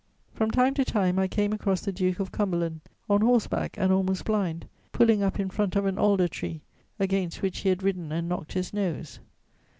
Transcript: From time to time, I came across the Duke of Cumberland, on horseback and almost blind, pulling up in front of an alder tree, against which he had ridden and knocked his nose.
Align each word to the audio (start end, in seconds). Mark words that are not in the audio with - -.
From 0.33 0.49
time 0.49 0.73
to 0.73 0.83
time, 0.83 1.19
I 1.19 1.27
came 1.27 1.53
across 1.53 1.81
the 1.81 1.91
Duke 1.91 2.19
of 2.19 2.31
Cumberland, 2.31 2.81
on 3.07 3.21
horseback 3.21 3.77
and 3.77 3.93
almost 3.93 4.25
blind, 4.25 4.67
pulling 4.91 5.21
up 5.21 5.39
in 5.39 5.47
front 5.51 5.75
of 5.75 5.85
an 5.85 5.99
alder 5.99 6.27
tree, 6.27 6.63
against 6.99 7.43
which 7.43 7.59
he 7.59 7.69
had 7.69 7.83
ridden 7.83 8.11
and 8.11 8.27
knocked 8.27 8.53
his 8.53 8.73
nose. 8.73 9.19